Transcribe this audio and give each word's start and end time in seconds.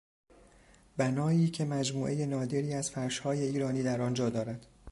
بنایی 0.97 1.47
که 1.49 1.65
مجموعهی 1.65 2.25
نادری 2.25 2.73
از 2.73 2.91
فرشهای 2.91 3.41
ایرانی 3.43 3.83
در 3.83 4.01
آن 4.01 4.13
جا 4.13 4.29
دارد 4.29 4.65